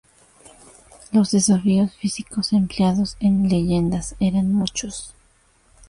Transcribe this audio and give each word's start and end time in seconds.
Los 1.11 1.29
desafíos 1.29 1.93
físicos 1.95 2.53
empleados 2.53 3.17
en 3.19 3.49
"leyendas" 3.49 4.15
eran 4.19 4.51
muchos. 4.51 5.13